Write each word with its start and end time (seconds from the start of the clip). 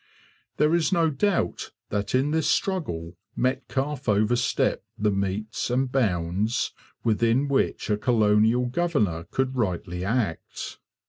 There 0.57 0.73
is 0.73 0.91
no 0.91 1.11
doubt 1.11 1.69
that 1.89 2.15
in 2.15 2.31
this 2.31 2.47
struggle 2.47 3.17
Metcalfe 3.35 4.09
overstepped 4.09 4.83
the 4.97 5.11
metes 5.11 5.69
and 5.69 5.91
bounds 5.91 6.73
within 7.03 7.47
which 7.47 7.87
a 7.87 7.97
colonial 7.97 8.65
governor 8.65 9.25
could 9.29 9.55
rightly 9.55 10.03
act. 10.03 10.79